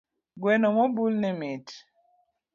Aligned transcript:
Gweno 0.41 0.67
mobul 0.75 1.13
ni 1.21 1.31
mit 1.39 1.67